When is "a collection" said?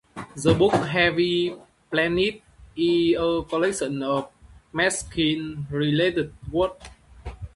3.19-4.01